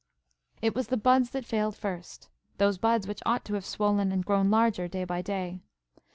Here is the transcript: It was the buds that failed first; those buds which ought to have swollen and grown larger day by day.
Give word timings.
It 0.63 0.73
was 0.73 0.87
the 0.87 0.97
buds 0.97 1.29
that 1.29 1.45
failed 1.45 1.75
first; 1.75 2.27
those 2.57 2.79
buds 2.79 3.07
which 3.07 3.21
ought 3.23 3.45
to 3.45 3.53
have 3.53 3.67
swollen 3.67 4.11
and 4.11 4.25
grown 4.25 4.49
larger 4.49 4.87
day 4.87 5.03
by 5.03 5.21
day. 5.21 5.61